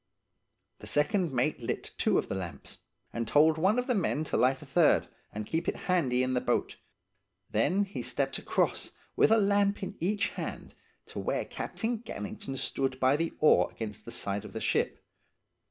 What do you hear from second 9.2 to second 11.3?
a lamp in each hand, to